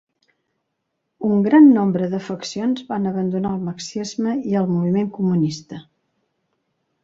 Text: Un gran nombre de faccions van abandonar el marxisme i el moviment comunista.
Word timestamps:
Un 1.27 1.43
gran 1.47 1.67
nombre 1.75 2.07
de 2.15 2.21
faccions 2.29 2.83
van 2.89 3.07
abandonar 3.11 3.53
el 3.59 3.69
marxisme 3.69 4.35
i 4.53 4.59
el 4.63 4.69
moviment 4.75 5.15
comunista. 5.21 5.85